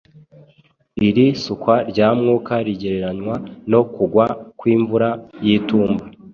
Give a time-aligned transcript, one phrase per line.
[1.07, 3.35] Iri sukwa rya Mwuka rigereranywa
[3.71, 4.25] no kugwa
[4.59, 5.09] kw’imvura
[5.45, 6.03] y’itumba;